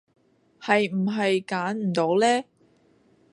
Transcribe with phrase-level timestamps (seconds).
[0.59, 2.43] 係唔係揀唔到呢